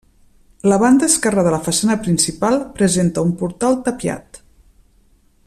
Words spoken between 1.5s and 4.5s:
la façana principal presenta un portal tapiat.